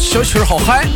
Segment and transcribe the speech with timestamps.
[0.00, 0.88] 小曲儿好嗨。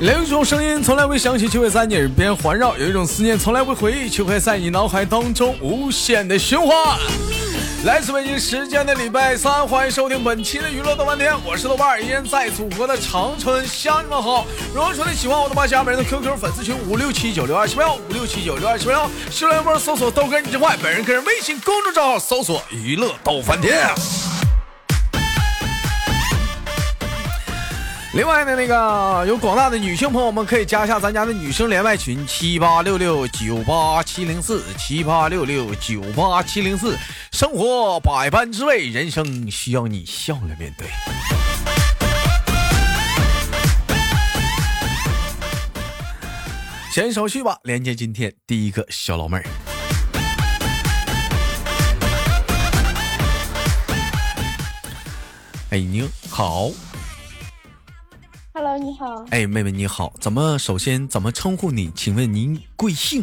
[0.00, 6.98] 有一种声音从来未响起，却会在你耳边环绕；有一种思念从来未回忆，却会在你脑海当中无限的循环。
[7.84, 14.46] 来自北京时间的礼拜三，欢迎收听本期的娱乐豆瓣天，我是豆瓣儿，依然在祖国的长春向你们好。
[14.74, 23.86] 如果说你喜欢我的话，加本人的 QQ 粉丝群五六七九六二七八幺五六七九六二七八幺，新浪微博搜索豆哥你真坏，本人个人微信公众账号搜索娱乐豆翻天。
[28.16, 36.96] 另外呢，那个有广大的女性朋友们可以加一下咱家的女生连麦群七八六六九八七零四七八六六九八七零四。
[37.30, 40.88] 生活百般滋味，人生需要你笑着面对。
[46.90, 49.44] 先手续吧，连接今天第一个小老妹儿。
[55.68, 56.70] 哎，你好。
[58.58, 59.22] Hello，你好。
[59.32, 61.90] 哎，妹妹你好，怎么首先怎么称呼你？
[61.94, 63.22] 请问您贵姓？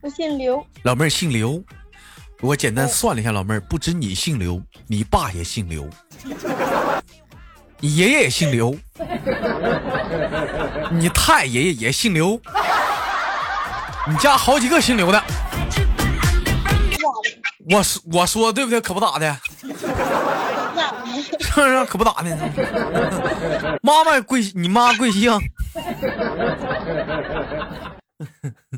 [0.00, 0.66] 我姓刘。
[0.82, 1.62] 老妹儿姓刘。
[2.40, 5.88] 我简单算了一下，老妹儿，不止你姓刘，你爸也姓刘，
[7.78, 8.76] 你爷爷也姓刘，
[10.90, 12.40] 你太爷爷也姓刘，
[14.08, 15.22] 你家好几个姓刘的。
[17.70, 18.80] 我说我说对不对？
[18.80, 19.38] 可不咋的。
[21.86, 22.36] 可不咋的。
[23.82, 25.32] 妈妈贵，你妈贵姓？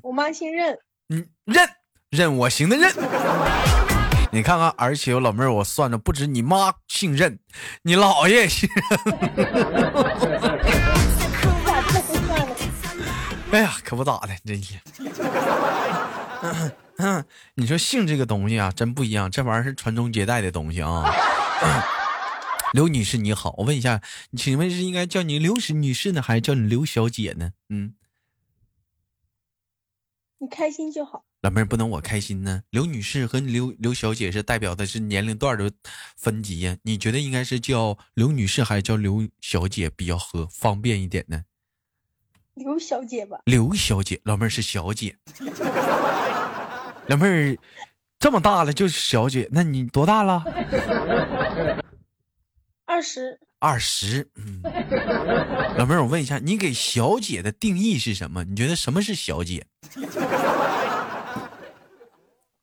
[0.03, 0.79] 我妈姓任。
[1.09, 1.69] 嗯，任
[2.11, 2.93] 任我行的任。
[4.31, 7.39] 你看看，而且我老妹儿，我算着不止你妈姓任，
[7.83, 8.83] 你姥爷也姓任。
[13.53, 14.75] 哎呀，可不咋的，真是。
[17.55, 21.05] 你说姓这个东西啊，真不一样，这玩意儿是传宗接代的东西啊。
[22.73, 24.03] 刘女士你好，我问一下，
[24.37, 27.53] 请问是应该叫你刘女士呢，还是叫你刘小姐呢？
[27.69, 27.95] 嗯，
[30.39, 31.25] 你开心就好。
[31.43, 32.63] 老妹儿不能我开心呢。
[32.71, 35.71] 刘女士和刘刘小姐是代表的是年龄段的
[36.17, 41.45] 分级呀，你觉得应该是叫刘女士还是叫刘小姐比较合方便一点呢？
[42.55, 43.41] 刘小姐吧。
[43.45, 45.17] 刘小姐，老妹儿是小姐。
[47.07, 47.57] 老妹儿
[48.19, 50.43] 这么大了就是小姐，那你多大了？
[52.87, 53.39] 二十。
[53.59, 54.29] 二十。
[54.37, 54.63] 嗯。
[55.77, 58.45] 老妹儿，我问一下，你给小姐的定义是什么？
[58.45, 59.67] 你觉得什么是小姐？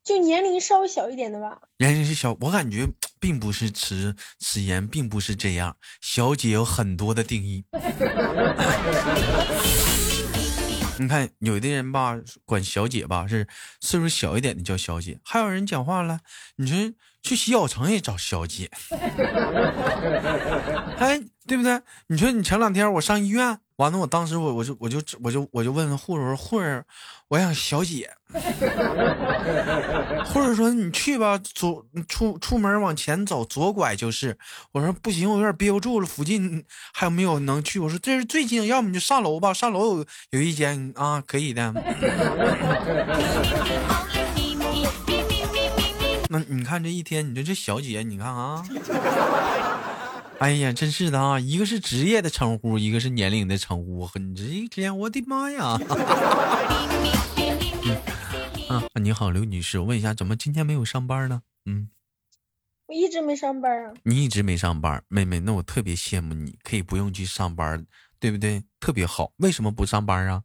[0.04, 1.58] 就年龄稍微小一点的吧。
[1.78, 2.86] 年龄是小，我感觉
[3.20, 5.78] 并不是此此言，并不是这样。
[6.02, 7.64] 小姐有很多的定义。
[11.00, 13.48] 你看，有的人吧，管小姐吧是
[13.80, 16.20] 岁数小一点的叫小姐，还有人讲话了，
[16.58, 18.70] 你说去洗脚城也找小姐，
[20.98, 21.82] 哎，对不对？
[22.08, 23.60] 你说你前两天我上医院。
[23.78, 26.84] 完了，我当时我我就我就我就我就问护士：“护士，
[27.28, 28.10] 我想小姐。”
[30.26, 34.38] 护士说：“你去吧，左出出门往前走，左拐就是。”
[34.74, 36.64] 我说：“不行，我有点憋不住了，附近
[36.94, 41.74] 还有没有能去？”我说：“这是最近，要么你就上楼吧，上楼有有一间啊，可以的。
[46.30, 48.64] ”那你看这一天，你说这小姐，你看啊。
[50.40, 51.40] 哎呀，真是的啊！
[51.40, 54.10] 一个是职业的称呼，一个是年龄的称呼。
[54.20, 55.80] 你这一天，我的妈呀！
[58.68, 61.42] 啊，你好，刘女士，我问一下，怎么今天没有上班呢？
[61.66, 61.90] 嗯，
[62.88, 63.94] 我一直没上班啊。
[64.04, 67.86] 你一直没上班，妹妹，那我特别羡慕你，可以不用去上班，
[68.20, 68.64] 对不对？
[68.82, 69.32] 特别好。
[69.38, 70.44] 为什么不上班啊？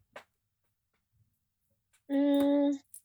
[2.07, 2.48] 嗯，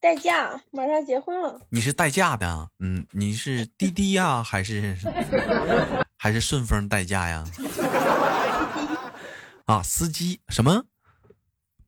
[0.04, 1.58] 代驾，马上结婚了。
[1.70, 2.68] 你是代驾的？
[2.78, 4.94] 嗯，你是滴滴呀，还是？
[6.20, 7.42] 还是顺丰代驾呀？
[9.64, 10.84] 啊，司机什么？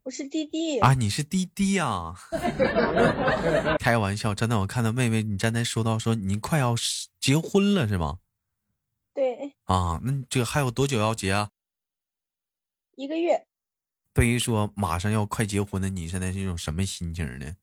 [0.05, 2.15] 我是滴滴啊，你是滴滴呀？
[3.79, 6.75] 开玩笑，真的，我看到妹妹，你刚才说到说你快要
[7.21, 8.17] 结婚了是吗？
[9.13, 9.53] 对。
[9.65, 11.51] 啊，那这还有多久要结啊？
[12.97, 13.47] 一个月。
[14.15, 17.55] 对于说马上要快结婚的你，现在是一种什么心情呢？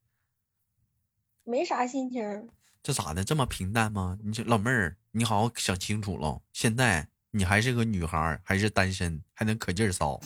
[1.43, 2.49] 没啥心情。
[2.81, 3.23] 这咋的？
[3.23, 4.17] 这么平淡吗？
[4.23, 6.41] 你这老妹儿，你好好想清楚了。
[6.51, 10.19] 现在你还是个女孩，还是单身，还能可劲儿骚。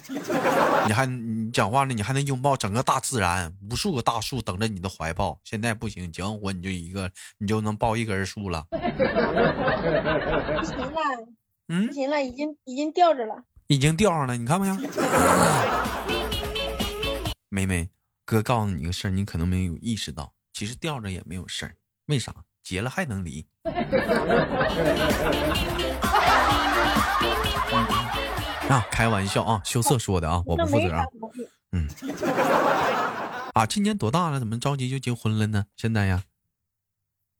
[0.87, 5.39] 你还你讲话呢，你还能拥抱整个大自然，无数个大树等着你的怀抱。
[5.43, 8.65] 现在不行，结完婚你就一个，你就能抱一根树了。
[8.71, 8.77] 不
[10.65, 11.27] 行了，
[11.67, 14.37] 嗯，不行了，已经已经吊着了，已经吊上了。
[14.37, 14.75] 你看没有？
[17.49, 17.89] 妹妹，
[18.25, 21.75] 哥告诉你个事儿，你可能没有意识到，其实吊着也没有事儿。
[22.07, 22.33] 为啥？
[22.63, 23.45] 结了还能离？
[28.67, 31.05] 啊，开玩笑啊，羞涩说的啊，我不负责啊。
[31.73, 31.87] 嗯。
[33.53, 34.39] 啊，今年多大了？
[34.39, 35.67] 怎么着急就结婚了呢？
[35.75, 36.23] 现在呀？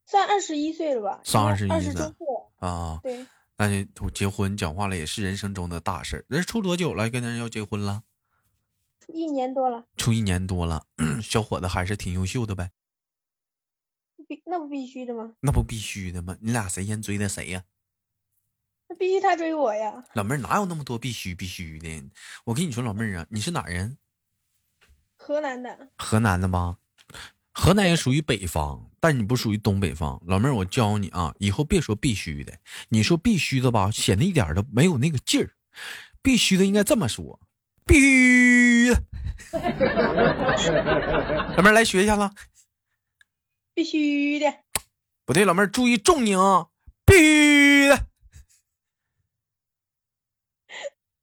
[0.06, 1.20] 算二十一岁了吧？
[1.24, 2.14] 算二十一岁
[2.60, 3.00] 啊。
[3.02, 3.26] 对。
[3.58, 6.26] 那就结婚讲话了，也是人生中的大事儿。
[6.28, 7.10] 人处多久了？
[7.10, 8.04] 跟人要结婚了？
[9.08, 9.84] 一年多了。
[9.98, 10.86] 处一年多了，
[11.24, 12.70] 小伙子还是挺优秀的呗。
[14.28, 15.32] 必那不必须的吗？
[15.40, 16.38] 那不必须的吗？
[16.42, 17.64] 你俩谁先追的谁呀？
[18.90, 20.04] 那必须他追我呀。
[20.14, 22.10] 老妹儿哪有那么多必须必须的？
[22.46, 23.98] 我跟你说，老妹儿啊，你是哪人？
[25.16, 25.90] 河南的。
[25.98, 26.78] 河南的吧？
[27.52, 30.22] 河南也属于北方，但你不属于东北方。
[30.28, 32.58] 老妹儿，我教你啊，以后别说必须的，
[32.90, 35.52] 你说必须的吧，显得一点都没有那个劲儿。
[36.22, 37.40] 必须的应该这么说，
[37.86, 38.92] 必须。
[41.56, 42.36] 老妹儿来学一下子，
[43.78, 44.52] 必须的。
[45.24, 46.70] 不对，老妹儿注意重音啊，
[47.06, 48.08] 必须的，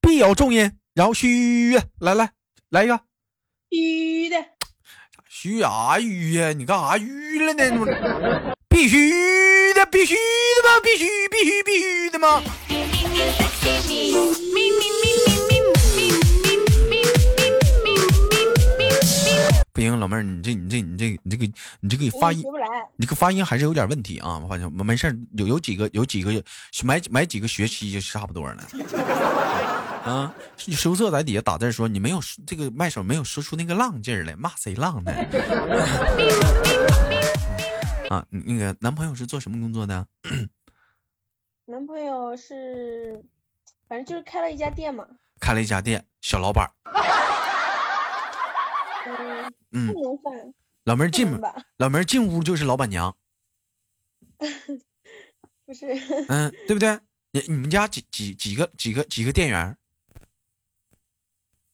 [0.00, 2.30] 必有重音，然后须，来来
[2.68, 3.00] 来一个，
[3.68, 4.36] 必须的。
[5.28, 6.52] 嘘啥吁呀？
[6.52, 7.64] 你干啥吁了呢？
[8.70, 10.20] 必须的，必须的
[10.68, 10.80] 吗？
[10.80, 12.40] 必须，必须，必须的吗？
[20.04, 21.46] 老妹儿，你这、你这、你这、你这个、
[21.80, 22.44] 你这个发音，
[22.96, 24.38] 你这个发音还是有点问题啊！
[24.38, 26.30] 我发现，没事有有几个、有几个
[26.84, 28.62] 买买几个学期就差不多了。
[30.04, 30.34] 啊！
[30.58, 35.10] 羞涩在底下打字说：“你没有这个麦手没有说出那个浪劲儿来，骂谁浪呢？”
[38.10, 40.06] 啊，那个男朋友是做什么工作的？
[41.64, 43.24] 男朋友是，
[43.88, 45.06] 反正就是开了一家店嘛。
[45.40, 46.70] 开了一家店，小老板。
[49.72, 50.54] 嗯，不能算。
[50.84, 51.40] 老妹儿进，
[51.78, 53.16] 老妹儿进屋就是老板娘。
[55.66, 55.86] 不是。
[56.28, 56.98] 嗯，对不对？
[57.32, 59.76] 你你们家几几几个几个几个店员？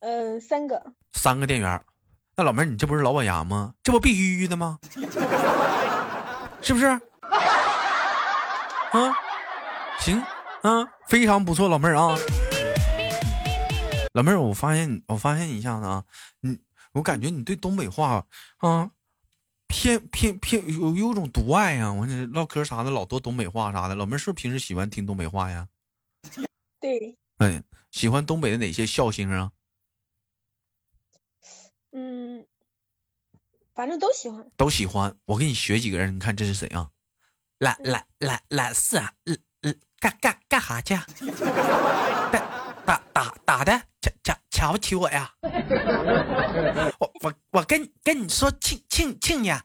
[0.00, 1.84] 嗯，三个，三个店员，
[2.36, 3.74] 那老妹儿，你这不是老板娘吗？
[3.82, 4.78] 这不必须的吗？
[6.62, 6.86] 是不是？
[6.86, 7.00] 啊，
[9.98, 10.22] 行
[10.62, 12.16] 啊，非常不错，老妹儿啊，
[14.14, 16.04] 老妹儿，我发现，我发现一下子啊，
[16.40, 16.58] 你，
[16.92, 18.26] 我感觉你对东北话
[18.58, 18.90] 啊，
[19.68, 21.92] 偏偏偏有有种独爱呀。
[21.92, 23.94] 我这唠嗑啥的，老多东北话啥的。
[23.94, 25.68] 老妹儿是不是平时喜欢听东北话呀？
[26.80, 29.52] 对，哎，喜欢东北的哪些笑星啊？
[31.92, 32.46] 嗯，
[33.74, 35.16] 反正都喜欢，都喜欢。
[35.26, 36.90] 我给你学几个人，你看这是谁啊？
[37.58, 40.94] 懒懒懒懒四啊，嗯嗯，干干干啥去？
[42.32, 42.40] 打
[42.84, 45.34] 打打打的，瞧瞧瞧不起我呀？
[46.98, 49.62] 我我我跟跟你说，亲亲亲家，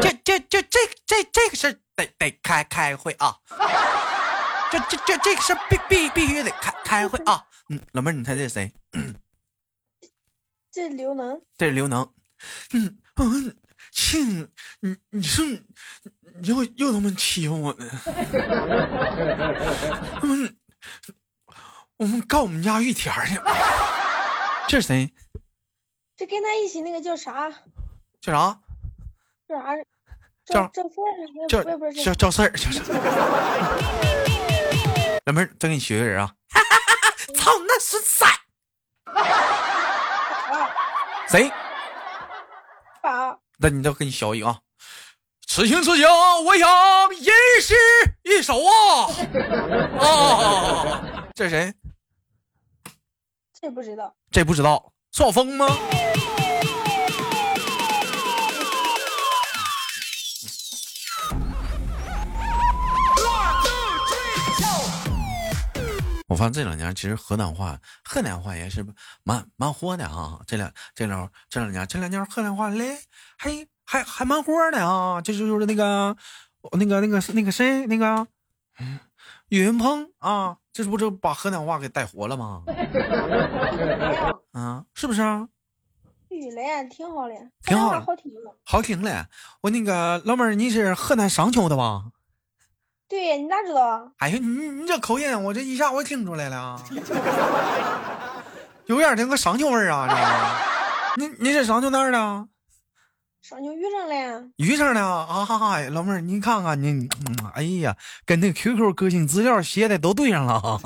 [0.00, 3.36] 这这这这这这个事得得开开会啊！
[4.70, 7.44] 这这这这个事必必必须得开开会啊！
[7.68, 8.72] 嗯，老妹儿，你猜这是谁？
[10.70, 12.10] 这是刘能，这是刘能。
[12.72, 13.56] 嗯嗯，
[13.92, 14.48] 亲，
[14.80, 15.44] 你你说
[16.42, 17.86] 又又他妈欺负我呢？
[20.22, 20.56] 嗯，
[21.98, 23.38] 我们告我们家玉田去。
[24.68, 25.12] 这是谁？
[26.16, 27.50] 这跟他一起那个叫啥？
[28.20, 28.60] 叫啥？
[29.48, 29.76] 叫啥？
[30.44, 31.46] 叫赵四儿？
[31.48, 31.62] 叫
[32.04, 32.50] 叫赵四儿？
[32.52, 32.82] 叫啥？
[35.26, 36.34] 老妹儿，再给你学个人啊！
[37.36, 38.26] 操，那是谁？
[41.28, 41.52] 谁？
[43.02, 44.60] 宝，那你再给你学一个啊！
[45.46, 46.06] 此情此景，
[46.44, 47.74] 我想吟诗
[48.24, 49.06] 一首啊！
[50.00, 51.74] 啊，这谁？
[53.60, 54.14] 这不知道。
[54.32, 55.66] 这不知道，我疯吗？
[66.28, 68.82] 我发现这两年其实河南话、河南话也是
[69.22, 70.40] 蛮蛮火的啊。
[70.46, 72.98] 这两、这两、这两年，这两年河南话嘞，
[73.36, 73.50] 还
[73.84, 75.20] 还还蛮火的啊。
[75.20, 76.16] 这就是那个、
[76.78, 78.26] 那个、那个、那个谁，那个
[79.50, 82.62] 岳云鹏啊，这不这把河南话给带活了吗？
[84.52, 85.48] 啊，是不是啊？
[86.30, 89.26] 语嘞，挺好的，挺好，好听的，好听嘞。
[89.60, 92.04] 我那个老妹儿，你是河南商丘的吧？
[93.06, 94.10] 对你咋知道？
[94.16, 96.82] 哎呀，你你这口音，我这一下我听出来了，
[98.86, 100.08] 有点那个商丘味儿啊！
[101.16, 102.48] 这，你你是商丘哪儿的？
[103.42, 104.48] 商丘余城的。
[104.58, 105.44] 余城的啊！
[105.44, 107.08] 哈哈，老妹儿，你看看你，
[107.54, 110.80] 哎呀，跟那 QQ 个性资料写的都对上了。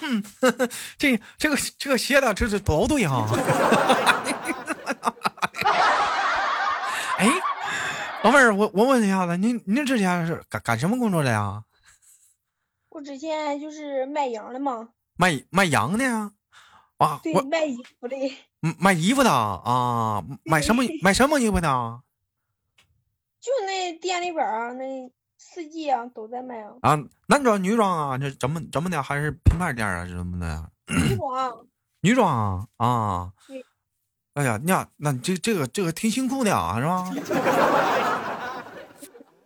[0.00, 0.24] 嗯，
[0.96, 3.28] 这这个这个写的这是都对哈。
[7.18, 7.28] 哎，
[8.22, 11.62] 老妹儿，我我问一下子，您您之前是干干什么工作的呀？
[12.88, 16.32] 我之前就是卖羊的嘛，卖卖羊的呀？
[16.98, 18.16] 啊，对，我卖衣服的，
[18.62, 20.22] 嗯卖衣服的啊？
[20.44, 22.00] 买什么买什么衣服的？
[23.40, 28.16] 就那店里边儿啊，那四季啊都在卖啊，啊，男装女装啊？
[28.18, 29.02] 这怎么怎么的？
[29.02, 30.06] 还是品牌店啊？
[30.06, 30.70] 是怎么的？
[30.86, 31.66] 女装，
[32.00, 32.86] 女装啊？
[32.86, 33.32] 啊？
[34.34, 37.12] 哎呀，那那这这个这个挺辛苦的啊，是吧？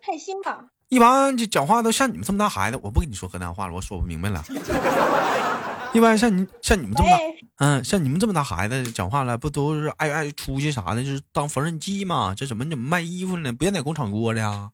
[0.01, 0.71] 还行吧。
[0.89, 4.43] 一般就讲话都像你们这么大孩子，我不跟你说河南话了，我说不明白了。
[5.95, 12.35] 一般像你像你们这么大，哎，嗯，像你们这么大孩子讲话了，不都是爱爱出去啥的，就是当缝纫机嘛？
[12.35, 13.53] 这怎么怎么卖衣服呢？
[13.53, 14.71] 不也在工厂过的呀？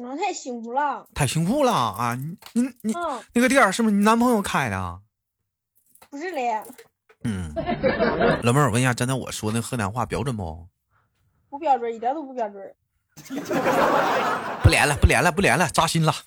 [0.00, 1.08] 那太辛苦了。
[1.14, 2.14] 太辛苦了啊！
[2.14, 5.00] 你你你嗯，那个店儿是不是你男朋友开的啊？
[6.08, 6.62] 不是嘞，
[7.24, 7.52] 嗯，
[8.42, 10.68] 老妹儿，我问一下，真的我说那河南话标准不？
[11.50, 12.74] 不标准，一点都不标准。
[14.62, 16.12] 不连了，不连了，不连了，扎心了。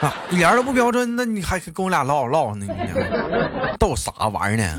[0.00, 2.66] 啊，一点都不标准，那你还跟我俩唠唠呢？
[2.66, 4.78] 你逗啥玩意儿呢？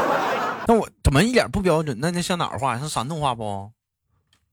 [0.66, 1.98] 那我怎么一点不标准？
[2.00, 2.78] 那那像哪儿话？
[2.78, 3.70] 像山东话不？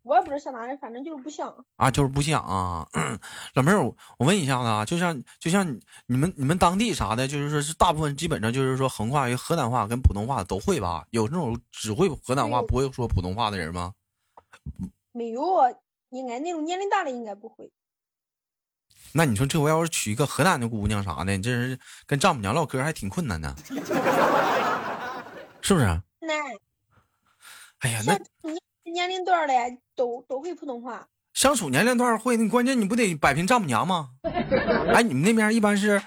[0.03, 1.53] 我也不知道像哪里，反正就是不像。
[1.75, 2.87] 啊，就是不像啊。
[3.53, 11.05] 老妹儿，我我问一下子啊，就像就像你你们你们当地啥的，就是说是大部分基本上就是说横跨于河南话跟普通话都会吧？
[11.11, 13.93] 有那种只会河南话不会说普通话的人吗？
[15.11, 15.69] 没有啊，
[16.09, 17.71] 应该那种年龄大的应该不会。
[19.11, 23.53] 那你说这我要是娶一个河南的姑娘啥的，这人跟丈母娘唠嗑还挺困难的，
[25.61, 26.01] 是不是？
[26.19, 26.33] 那
[27.79, 28.13] 哎呀，那
[28.89, 29.53] 年龄段儿的
[29.95, 31.07] 都都会普通话。
[31.33, 34.11] 相处年龄段会，你关键你不得摆平丈母娘吗？
[34.93, 36.01] 哎，你们那边一般是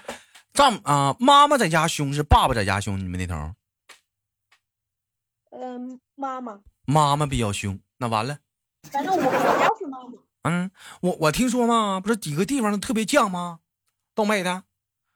[0.53, 2.99] 丈啊、妈妈在家凶，是爸爸在家凶？
[2.99, 3.35] 你们那头
[5.51, 8.39] 嗯，妈妈，妈妈比较凶，那完了。
[8.91, 10.13] 反正我我家是妈妈。
[10.43, 10.69] 嗯，
[11.01, 13.59] 我我听说嘛，不是几个地方都特别犟吗？
[14.13, 14.63] 东北的、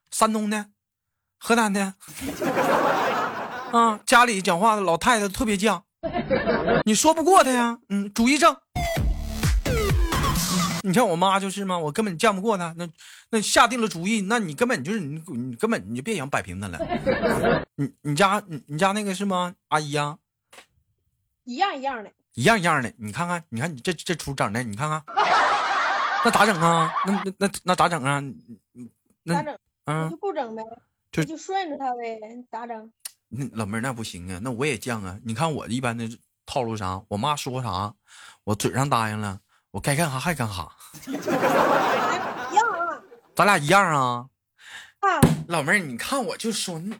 [0.09, 0.69] 山东的、
[1.37, 1.95] 河南的，
[3.73, 5.81] 啊，家里讲话的老太太特别犟，
[6.85, 7.77] 你说不过他呀。
[7.89, 8.55] 嗯，主意正。
[10.83, 12.87] 你像我妈就是嘛，我根本犟不过她，那
[13.31, 16.79] 那下定了主意，那你根本就是你你根本你就别想摆平她了。
[17.75, 19.53] 你你家你你家那个是吗？
[19.67, 20.17] 阿姨呀、
[21.43, 25.03] 一样一样的，一样一样的，你看看，你看你这这出整的，你看看，
[26.23, 26.93] 那咋整啊？
[27.05, 28.23] 那那那那咋整啊？
[29.23, 29.53] 那咋整？
[29.53, 30.63] 我嗯就，不整呗，
[31.11, 32.17] 就就顺着他呗，
[32.49, 32.89] 咋整？
[33.29, 35.17] 那老妹儿那不行啊，那我也犟啊。
[35.25, 36.07] 你看我一般的
[36.45, 37.93] 套路啥，我妈说啥，
[38.45, 39.39] 我嘴上答应了，
[39.71, 40.71] 我该干啥还干啥，
[41.07, 41.13] 哎，
[42.51, 42.99] 一样啊
[43.35, 44.27] 咱俩一样啊。
[44.99, 45.21] 啊！
[45.47, 46.95] 老妹儿，你看我就说，你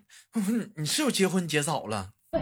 [0.76, 2.10] 你是不是结婚结早了？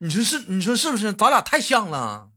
[0.00, 0.38] 你说是？
[0.48, 1.12] 你说是不是？
[1.12, 2.30] 咱俩太像了。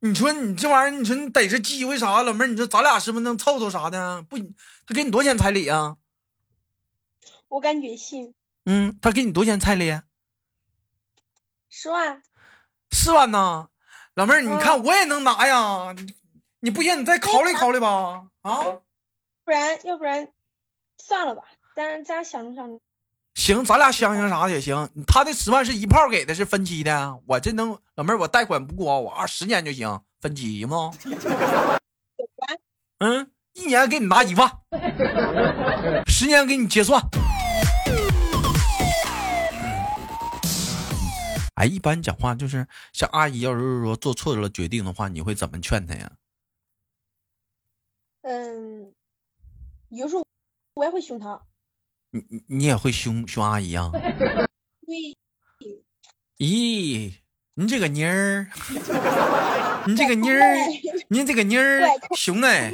[0.00, 2.22] 你说你这玩意儿，你说你逮着机会啥？
[2.22, 4.20] 老妹儿，你说咱俩是不是能凑凑啥的？
[4.22, 4.36] 不，
[4.92, 5.96] 他给你多少钱彩礼啊？
[7.48, 8.34] 我感觉行，
[8.66, 9.98] 嗯，他给你多少钱彩礼？
[11.70, 12.22] 十万，
[12.90, 13.70] 四万呐。
[14.12, 16.14] 老妹儿，你嗯看我也能拿呀，你
[16.60, 18.28] 你不行，你再考虑考虑吧。
[18.42, 18.64] 啊，
[19.44, 20.28] 不然要不然
[20.98, 21.42] 算了吧，
[21.74, 22.82] 咱咱相处相处。
[23.34, 24.90] 行，咱俩相相啥也行。
[25.06, 27.18] 他的十万是一炮给的，是分期的。
[27.26, 30.92] 我这能，老妹儿，我贷款不高，我二十年就行，分期吗？
[32.98, 34.50] 嗯，一年给你拿一万，
[36.06, 37.02] 十年给你结算。
[41.56, 46.10] 哎，一般讲话就是像阿姨，要是说做错了决定的话，你会怎么劝她呀？
[48.22, 48.94] 嗯，
[49.90, 50.24] 有时候
[50.74, 51.42] 我也会凶她，
[52.10, 53.90] 你你你也会凶凶阿姨啊？
[54.86, 55.16] 因为
[56.38, 57.12] 咦，
[57.54, 58.50] 你这个妮儿，
[59.86, 60.56] 你这个妮儿，
[61.08, 61.82] 你这个妮儿
[62.16, 62.72] 凶哎！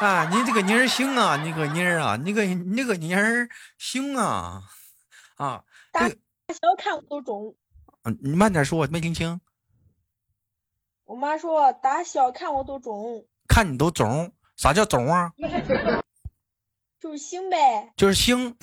[0.00, 4.62] 啊，你这个妮儿行啊，你个妮儿啊，你个你个妮儿行啊！
[5.36, 6.20] 啊，大这个
[6.54, 7.54] 小看我都中。
[8.04, 9.40] 嗯你慢点说，我没听清。
[11.04, 15.32] 我妈说打小看我都中，看你都肿，啥叫肿啊？
[16.98, 17.92] 就是行呗。
[17.96, 18.56] 就是星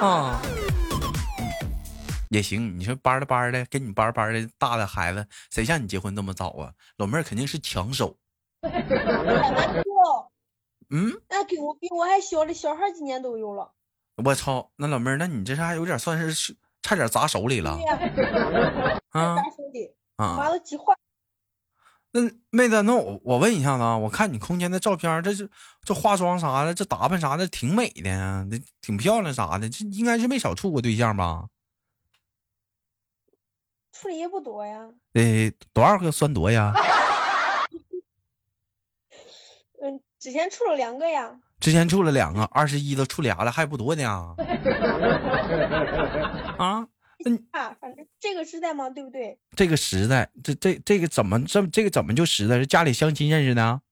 [0.00, 0.40] 啊，
[2.30, 2.78] 也行。
[2.78, 6.72] 你说班儿的班儿的，跟你班儿班儿的大的孩子，谁像你结婚那么早啊？
[6.96, 8.16] 老妹儿肯定是抢手。
[10.90, 13.72] 嗯，那给我比我还小的小孩儿今年都有了。
[14.24, 19.94] 我操，那老妹儿，那你这是还有点算是差点砸手里了对呀、 啊咋说的？
[20.16, 20.48] 妈啊！
[20.50, 20.94] 都急坏。
[22.12, 25.50] 那妹子，那我我问一下子啊，我看你空间的照片，这是
[25.82, 28.46] 这化妆啥的，这打扮啥的，挺美的呀，
[28.80, 31.48] 挺漂亮啥的，这应该是没少处过对象吧？
[33.90, 34.88] 处的也不多呀。
[35.12, 36.72] 得，多少个算多呀？
[39.82, 41.30] 嗯，之前处了两个呀。
[41.60, 44.08] 之前处了两个，二十一都处俩了，还不多呢。
[46.56, 46.88] 啊？
[47.52, 49.38] 啊，反正这个时代嘛，对不对？
[49.54, 52.56] 这个时代，这这这个怎么这这个怎么就实在？
[52.56, 53.82] 是家里相亲认识的？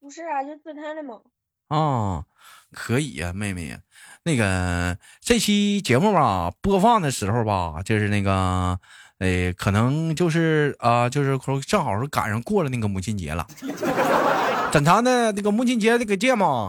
[0.00, 1.22] 不是啊，就自摊的嘛。
[1.66, 2.24] 啊，
[2.70, 3.80] 可以呀，妹妹呀，
[4.22, 8.78] 那个这期节目吧，播放的时候吧，就是那个，
[9.18, 11.36] 哎，可能就是啊，就是
[11.66, 13.44] 正好是赶上过了那个母亲节了。
[14.72, 16.68] 正常的那个母亲节那个节嘛，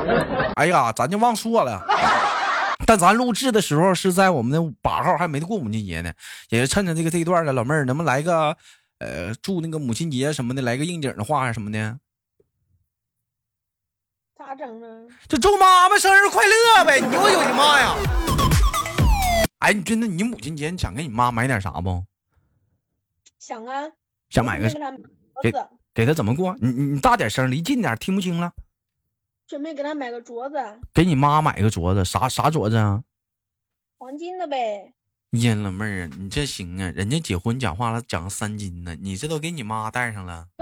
[0.56, 1.84] 哎呀，咱就忘说了。
[2.86, 6.12] 但咱录制的时候是在我们的八号，还没过母亲节呢，
[6.50, 8.56] 也是趁着这个这一段了，老妹儿能不能来个，
[8.98, 11.98] 呃，祝那个母亲节什么的，来个应景的话什么的？
[14.38, 14.86] 咋整呢？
[15.26, 17.00] 就祝妈妈生日快乐呗！
[17.00, 17.96] 你我有的妈呀！
[19.58, 22.04] 哎，你真的，你母亲节你想给你妈买点啥不？
[23.40, 23.82] 想啊，
[24.30, 24.68] 想买个
[25.42, 25.50] 给
[25.96, 26.54] 给他怎么过？
[26.60, 28.52] 你你你大点声，离近点，听不清了。
[29.46, 30.58] 准备给他买个镯子，
[30.92, 33.02] 给你妈买个镯子，啥啥镯子啊？
[33.96, 34.92] 黄金的呗。
[35.30, 40.48] 呀，老妹儿啊，你这行啊，人家结婚讲话了，讲三金呢，你这都给你妈戴上了。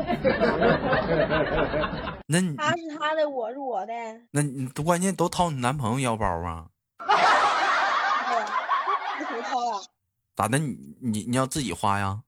[2.28, 3.92] 那你他是他的，我是我的。
[4.30, 6.68] 那你关键都掏你男朋友腰包啊？
[6.98, 7.04] 不
[9.42, 9.82] 掏啊？
[10.36, 10.58] 咋的？
[10.58, 12.22] 你你你要自己花呀？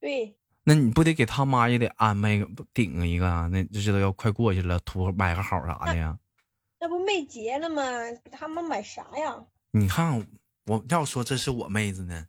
[0.00, 0.36] 对。
[0.66, 3.46] 那你不得给他妈也得安排个顶一个啊？
[3.52, 6.16] 那这都要快过去了，图买个好啥的呀？
[6.80, 7.82] 那不没结了吗？
[8.24, 9.36] 给他们买啥呀？
[9.72, 10.26] 你看
[10.66, 12.26] 我要说这是我妹子呢，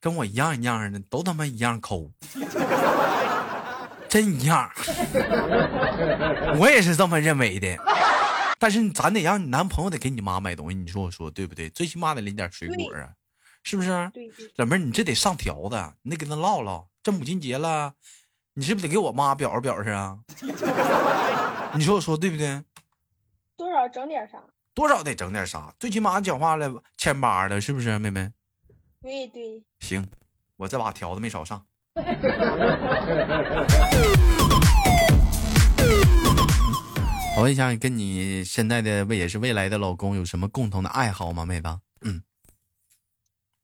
[0.00, 2.12] 跟我一样一样的，都他妈一样抠，
[4.06, 4.70] 真一样。
[6.60, 7.76] 我也是这么认为的。
[8.58, 11.70] 但是咱得让你男朋友得给你妈买东西，你说我说对不对？
[11.70, 13.08] 最起码得拎点水果啊，
[13.62, 13.88] 是不是？
[14.56, 16.86] 老妹儿，你这得上条子，你得跟他唠唠。
[17.02, 17.94] 这母亲节了，
[18.54, 20.18] 你是不是得给我妈表示表示啊？
[21.74, 22.62] 你说我说对不对？
[23.56, 24.42] 多少整点啥？
[24.74, 25.72] 多少得整点啥？
[25.78, 28.30] 最起码讲话了千八的，是不是，妹妹？
[29.00, 29.62] 对对。
[29.80, 30.06] 行，
[30.56, 31.64] 我这把条子没少上。
[37.36, 41.68] 我问一下，跟你现在的未也是未来的老公有什么共同的爱好吗，妹子？
[42.02, 42.22] 嗯。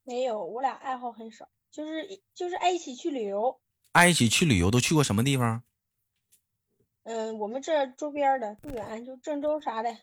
[0.03, 1.47] 没有，我俩爱好很少。
[1.75, 3.59] 就是就是爱一起去旅游，
[3.91, 5.61] 爱一起去旅游都去过什么地方？
[7.03, 9.97] 嗯，我们这周边的不远，就郑州啥的。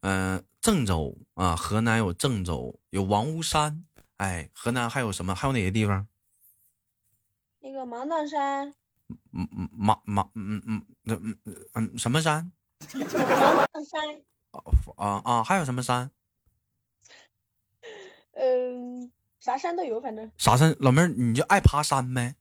[0.00, 3.84] 嗯，郑州啊，河南有郑州，有王屋山。
[4.16, 5.32] 哎，河南还有什么？
[5.32, 6.08] 还有哪些地方？
[7.60, 8.74] 那个芒砀山。
[9.32, 11.38] 嗯嗯芒芒嗯嗯那嗯
[11.74, 12.50] 嗯什么山？
[12.94, 14.22] 芒砀山。
[14.96, 15.44] 啊啊！
[15.44, 16.10] 还有什么山？
[18.32, 19.12] 嗯。
[19.42, 22.36] 啥山都有，反正啥山，老妹儿你就爱爬山呗，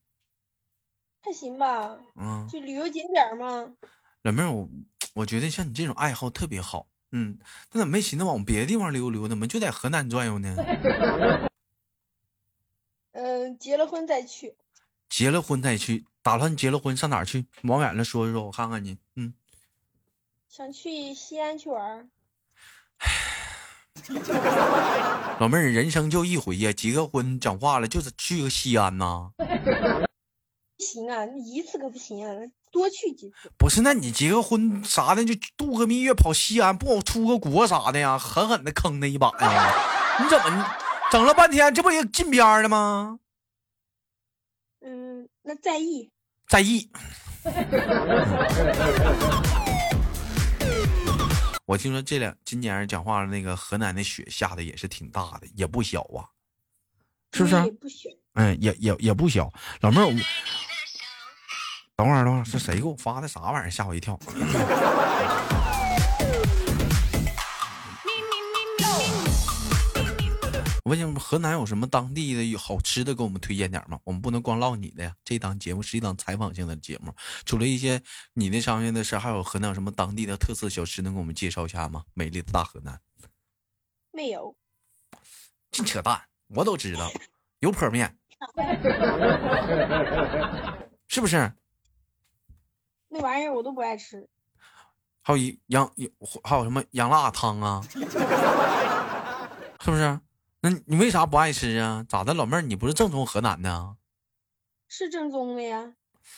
[1.23, 3.73] 还行吧，嗯，就旅游景点嘛。
[4.21, 4.69] 老妹儿，我
[5.15, 7.39] 我觉得像你这种爱好特别好，嗯，
[7.71, 10.55] 那怎么没寻思往别的地方溜溜，怎么就在河南转悠呢？
[13.13, 14.55] 嗯， 结了婚再去。
[15.09, 17.47] 结了婚再去，打算结了婚上哪儿去？
[17.63, 19.33] 往远了说一说，我看看你，嗯。
[20.47, 22.11] 想去西安去玩。
[25.39, 29.32] 老妹儿，人生就一回呀，结个婚，讲话了就是去个西安呐。
[29.38, 32.34] 不行啊，一次可不行啊，
[32.71, 33.51] 多去几次。
[33.58, 38.17] 不是，那你结个婚啥的，就度个蜜月跑西安，不好出个国啥的呀？
[38.17, 39.73] 狠狠的坑他一把呀！
[40.19, 40.65] 你怎么
[41.12, 43.19] 整了半天，这不也近边了吗？
[44.84, 46.10] 嗯，那在意，
[46.47, 46.89] 在意。
[51.65, 56.28] 我听说这两今年讲话那个河南的雪下的也是挺大的，也不小啊，
[57.32, 57.56] 是不是？
[57.71, 58.10] 不小。
[58.34, 59.52] 嗯，也也也不小。
[59.82, 60.06] 老妹儿，
[61.95, 63.69] 等会儿等会儿，是谁给我发的啥玩意儿？
[63.69, 64.19] 吓我一跳。
[71.19, 73.99] 河南有什么当地的好吃的，给我们推荐点吗？
[74.04, 77.13] 我们不能光唠你的呀，这档节目是一档采访性的节目。
[77.45, 78.01] 除了一些
[78.34, 82.04] 你那上面的事，还有河南有什么当地的特色小吃，能给我们介绍一下吗？
[82.13, 82.99] 美丽的大河南，
[84.12, 84.56] 没有，
[85.71, 87.10] 净扯淡，我都知道，
[87.60, 88.17] 油泼面，
[91.08, 91.54] 是不是？
[93.08, 94.27] 那玩意儿我都不爱吃。
[95.21, 95.89] 还有一羊，
[96.43, 97.82] 还有什么羊辣汤啊？
[99.80, 100.19] 是不是？
[100.62, 102.06] 那你为啥不爱吃啊？
[102.08, 103.95] 咋的，老妹儿，你不是正宗河南的？
[104.88, 105.93] 是正宗的呀。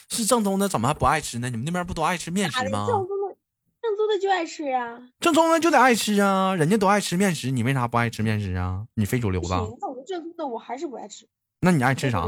[0.10, 1.50] 是正宗的，怎么还不爱吃呢？
[1.50, 2.88] 你们那边不都爱吃面食吗？
[2.88, 3.36] 正宗的，
[3.82, 4.98] 正宗的就爱吃啊。
[5.20, 8.86] 正宗的就得爱吃啊，人家都爱吃面食，你为啥不爱吃面食啊？
[8.94, 9.50] 你非主流的。
[9.50, 11.28] 那我正宗的我还是不爱吃。
[11.60, 12.26] 那你爱吃啥？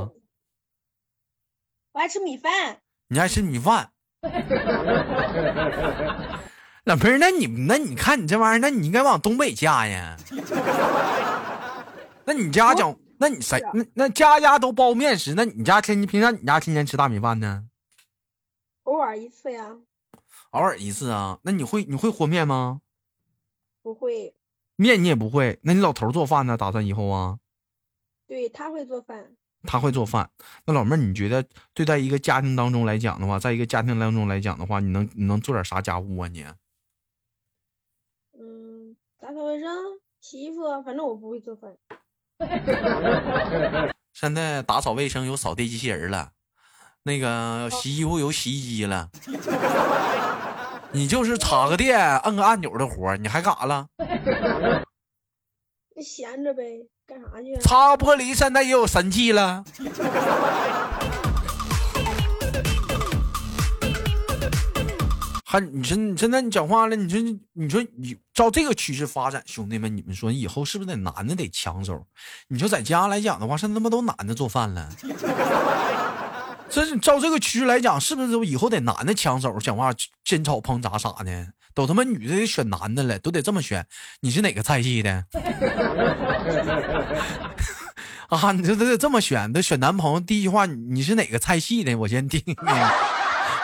[1.93, 2.79] 我爱吃米饭。
[3.07, 3.91] 你爱吃米饭？
[6.83, 10.17] 老妹儿，那你那你看你这玩意儿，那你应该往东北嫁呀。
[12.25, 13.59] 那你家讲，那你谁？
[13.73, 17.67] 那那家家都包面食，那你家天你平常你家天天吃大米饭呢？
[18.83, 19.77] 偶尔一次呀。
[20.51, 21.39] 偶尔一次啊？
[21.43, 22.81] 那你会你会和面吗？
[23.81, 24.35] 不会。
[24.75, 25.59] 面你也不会？
[25.63, 26.57] 那你老头做饭呢？
[26.57, 27.39] 打算以后啊？
[28.27, 29.35] 对他会做饭。
[29.63, 30.29] 他会做饭。
[30.65, 36.27] 那老妹儿，你觉得对待一个家庭当中来讲的话，在一个家庭当中来讲的话，你能你能做点啥家务啊？
[36.27, 36.43] 你？
[38.37, 41.75] 嗯，打扫卫生、洗衣服，反正我不会做饭。
[44.13, 46.31] 现在打扫卫生有扫地机器人了，
[47.03, 49.09] 那个洗衣服有洗衣机了，
[50.91, 53.87] 你就是插个电、按个按钮的活你还干啥了？
[56.01, 56.63] 闲着呗。
[57.07, 57.55] 干啥去？
[57.61, 59.63] 擦玻璃现在也有神器了。
[65.59, 66.95] 你说你现在你讲话了？
[66.95, 67.19] 你说
[67.53, 72.05] 你说你照这个趋势发展，兄弟们，你们说以后是不是得男的得抢手？
[72.47, 74.89] 你说在家来讲的话，现在他妈都男的做饭了。
[76.67, 79.57] 这是照这个趋势来讲，是不是以后得男的抢手？
[79.59, 81.47] 讲话煎炒烹炸啥的？
[81.73, 83.85] 都他妈女的得选男的了，都得这么选。
[84.21, 85.25] 你是哪个菜系的？
[88.29, 90.19] 啊，你这都得这么选，得选男朋友。
[90.19, 91.95] 第一句话，你是哪个菜系的？
[91.95, 92.55] 我先听听。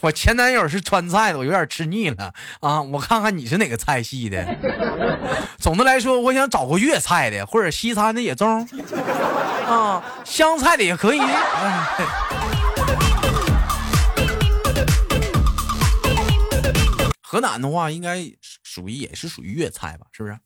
[0.01, 2.81] 我前男友是川菜的，我有点吃腻了啊。
[2.81, 4.43] 我看看你是哪个菜系的。
[5.59, 8.67] 总的来说，我想找个粤菜的，或者西餐的也中。
[9.67, 11.21] 啊，湘菜的也可以。
[17.21, 18.25] 河南的话，应该
[18.63, 20.07] 属于也是属于粤菜吧？
[20.11, 20.37] 是不是？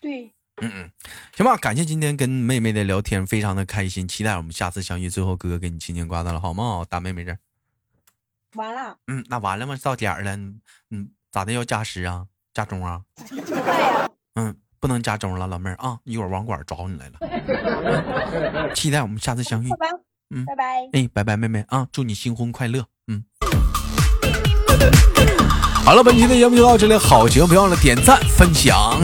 [0.00, 0.32] 对，
[0.62, 0.90] 嗯嗯，
[1.36, 1.56] 行吧。
[1.56, 5.10] 感谢今天跟妹妹的聊天，非常的开心，期待我们下次相遇。
[5.10, 6.86] 最后，哥哥给你轻轻挂断了，好吗？
[6.88, 7.36] 大妹妹这
[8.58, 8.96] 完了。
[9.06, 9.78] 嗯，那完了吗？
[9.82, 10.36] 到点了，
[10.90, 11.52] 嗯，咋的？
[11.52, 12.26] 要加时啊？
[12.52, 13.00] 加钟啊？
[14.34, 18.74] 嗯，不能加钟了，老妹儿啊，一会儿网管找你来了。
[18.74, 19.68] 期待我们下次相遇。
[20.34, 20.64] 嗯，拜拜。
[20.92, 22.84] 哎，拜拜，妹妹啊，祝你新婚快乐。
[23.06, 23.24] 嗯。
[25.84, 29.00] 好了，本期的节目就到这里，好节目别忘了点赞分享。